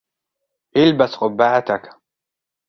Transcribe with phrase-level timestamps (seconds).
[0.75, 1.89] البس قبّعتك.